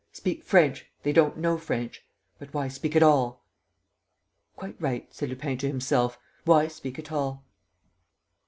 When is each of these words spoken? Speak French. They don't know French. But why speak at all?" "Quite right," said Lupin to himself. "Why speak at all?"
Speak 0.11 0.43
French. 0.43 0.87
They 1.03 1.13
don't 1.13 1.37
know 1.37 1.59
French. 1.59 2.03
But 2.39 2.55
why 2.55 2.69
speak 2.69 2.95
at 2.95 3.03
all?" 3.03 3.43
"Quite 4.55 4.75
right," 4.79 5.05
said 5.13 5.29
Lupin 5.29 5.59
to 5.59 5.67
himself. 5.67 6.17
"Why 6.43 6.69
speak 6.69 6.97
at 6.97 7.11
all?" 7.11 7.43